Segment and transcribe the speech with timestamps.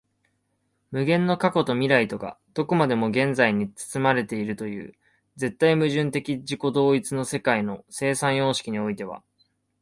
[0.89, 4.95] 無限の過去と未来とがどこまでも現在に包まれるという
[5.35, 9.21] 絶対矛盾的自己同一の世界の生産様式においては、